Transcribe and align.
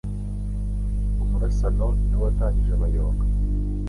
Umurasano 1.23 1.85
ni 2.07 2.15
wo 2.19 2.23
watanyije 2.25 2.71
Abayonga, 2.77 3.25